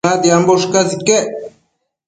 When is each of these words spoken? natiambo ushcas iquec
natiambo 0.07 0.49
ushcas 0.57 0.89
iquec 0.97 1.25